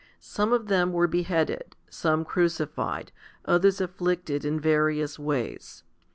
[0.17, 3.11] 21 Some of them were beheaded, some crucified,
[3.45, 5.83] others afflicted in various ways.